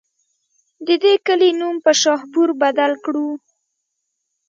د 0.85 0.87
دې 1.03 1.13
کلي 1.27 1.49
نوم 1.59 1.75
پۀ 1.83 1.91
شاهپور 2.01 2.49
بدل 2.61 2.91
کړو 3.05 3.29